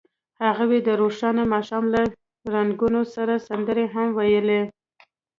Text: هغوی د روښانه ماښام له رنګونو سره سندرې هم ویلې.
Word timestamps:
هغوی 0.57 0.79
د 0.83 0.89
روښانه 1.01 1.43
ماښام 1.53 1.83
له 1.93 2.01
رنګونو 2.53 3.01
سره 3.15 3.33
سندرې 3.47 3.85
هم 3.93 4.07
ویلې. 4.17 4.61